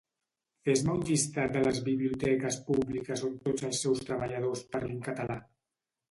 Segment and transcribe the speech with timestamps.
[0.67, 5.37] Fes-me un llistat de les biblioteques Publiques on tots els seus treballadors parlin català